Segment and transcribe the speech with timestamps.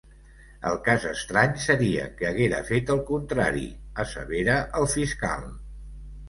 [0.67, 3.67] El cas estrany seria que haguera fet el contrari,
[4.05, 5.47] assevera el fiscal.